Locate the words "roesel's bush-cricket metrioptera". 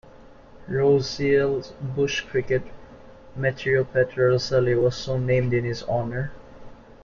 0.67-4.15